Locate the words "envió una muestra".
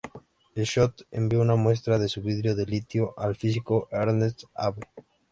1.11-1.99